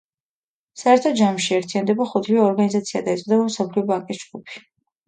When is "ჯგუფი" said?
4.27-4.69